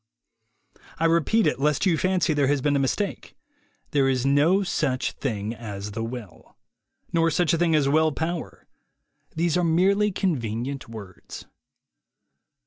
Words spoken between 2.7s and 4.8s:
a mis print. There is no